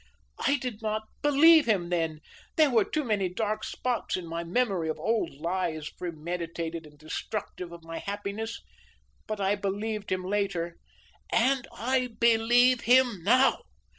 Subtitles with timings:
[0.43, 2.21] I did not believe him then,
[2.55, 7.71] there were too many dark spots in my memory of old lies premeditated and destructive
[7.71, 8.63] of my happiness;
[9.27, 10.77] but I believed him later,
[11.31, 13.59] AND I BELIEVE HIM NOW."